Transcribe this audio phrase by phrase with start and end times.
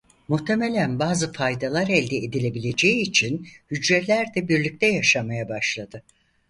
[0.27, 6.03] Muhtemelen bazı faydalar elde edilebileceği için hücreler de birlikte yaşamaya başladı.